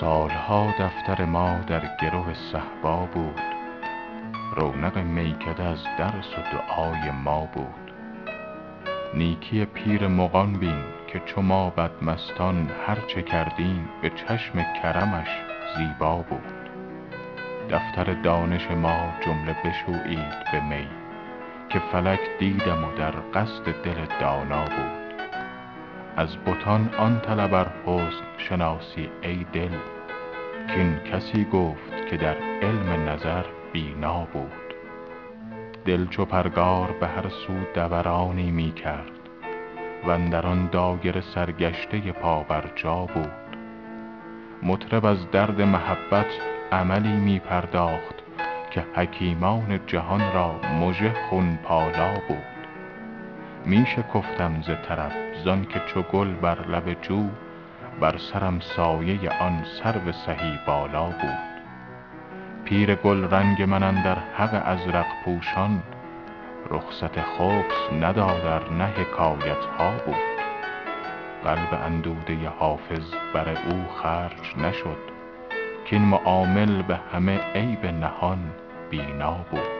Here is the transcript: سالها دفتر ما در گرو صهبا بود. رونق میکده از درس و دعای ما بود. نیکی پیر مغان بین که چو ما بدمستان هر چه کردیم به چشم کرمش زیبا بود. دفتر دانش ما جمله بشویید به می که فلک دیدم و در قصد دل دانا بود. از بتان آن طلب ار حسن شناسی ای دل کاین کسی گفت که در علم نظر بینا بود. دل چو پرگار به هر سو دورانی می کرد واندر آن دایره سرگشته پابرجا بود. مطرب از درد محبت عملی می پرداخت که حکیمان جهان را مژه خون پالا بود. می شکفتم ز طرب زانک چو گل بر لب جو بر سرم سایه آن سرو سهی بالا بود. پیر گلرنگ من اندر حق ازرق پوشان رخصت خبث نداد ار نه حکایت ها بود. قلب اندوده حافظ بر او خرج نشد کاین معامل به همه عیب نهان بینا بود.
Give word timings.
سالها 0.00 0.74
دفتر 0.78 1.24
ما 1.24 1.58
در 1.66 1.96
گرو 2.02 2.34
صهبا 2.34 3.06
بود. 3.06 3.40
رونق 4.56 4.98
میکده 4.98 5.62
از 5.62 5.84
درس 5.98 6.38
و 6.38 6.56
دعای 6.56 7.10
ما 7.10 7.48
بود. 7.54 7.92
نیکی 9.14 9.64
پیر 9.64 10.06
مغان 10.06 10.52
بین 10.52 10.84
که 11.06 11.20
چو 11.26 11.42
ما 11.42 11.70
بدمستان 11.70 12.70
هر 12.86 12.98
چه 13.14 13.22
کردیم 13.22 13.88
به 14.02 14.10
چشم 14.10 14.66
کرمش 14.82 15.28
زیبا 15.76 16.16
بود. 16.16 16.70
دفتر 17.70 18.12
دانش 18.22 18.70
ما 18.70 19.12
جمله 19.24 19.56
بشویید 19.64 20.52
به 20.52 20.60
می 20.60 20.88
که 21.68 21.78
فلک 21.92 22.20
دیدم 22.38 22.84
و 22.84 22.92
در 22.98 23.14
قصد 23.34 23.82
دل 23.82 24.06
دانا 24.20 24.64
بود. 24.64 25.05
از 26.16 26.36
بتان 26.46 26.90
آن 26.98 27.20
طلب 27.20 27.54
ار 27.54 27.72
حسن 27.86 28.24
شناسی 28.38 29.08
ای 29.22 29.46
دل 29.52 29.74
کاین 30.68 30.98
کسی 30.98 31.44
گفت 31.44 32.06
که 32.10 32.16
در 32.16 32.36
علم 32.62 33.08
نظر 33.08 33.44
بینا 33.72 34.28
بود. 34.32 34.74
دل 35.84 36.06
چو 36.06 36.24
پرگار 36.24 36.90
به 37.00 37.06
هر 37.06 37.28
سو 37.28 37.52
دورانی 37.74 38.50
می 38.50 38.72
کرد 38.72 39.10
واندر 40.06 40.46
آن 40.46 40.68
دایره 40.72 41.20
سرگشته 41.20 42.12
پابرجا 42.12 43.06
بود. 43.14 43.32
مطرب 44.62 45.06
از 45.06 45.30
درد 45.30 45.62
محبت 45.62 46.40
عملی 46.72 47.16
می 47.16 47.38
پرداخت 47.38 48.14
که 48.70 48.84
حکیمان 48.94 49.80
جهان 49.86 50.32
را 50.34 50.60
مژه 50.80 51.12
خون 51.30 51.58
پالا 51.64 52.14
بود. 52.28 52.55
می 53.66 53.86
شکفتم 53.86 54.62
ز 54.62 54.70
طرب 54.88 55.12
زانک 55.44 55.86
چو 55.86 56.02
گل 56.02 56.34
بر 56.34 56.66
لب 56.66 57.02
جو 57.02 57.24
بر 58.00 58.16
سرم 58.18 58.60
سایه 58.60 59.30
آن 59.40 59.64
سرو 59.64 60.12
سهی 60.12 60.58
بالا 60.66 61.06
بود. 61.06 61.56
پیر 62.64 62.94
گلرنگ 62.94 63.62
من 63.62 63.82
اندر 63.82 64.18
حق 64.36 64.62
ازرق 64.64 65.06
پوشان 65.24 65.82
رخصت 66.70 67.20
خبث 67.20 67.92
نداد 68.02 68.46
ار 68.46 68.72
نه 68.72 68.84
حکایت 68.84 69.64
ها 69.78 69.90
بود. 70.06 70.36
قلب 71.44 71.80
اندوده 71.86 72.48
حافظ 72.48 73.14
بر 73.34 73.48
او 73.48 73.84
خرج 74.02 74.56
نشد 74.58 74.98
کاین 75.90 76.02
معامل 76.02 76.82
به 76.82 77.00
همه 77.12 77.40
عیب 77.54 77.86
نهان 77.86 78.38
بینا 78.90 79.36
بود. 79.50 79.75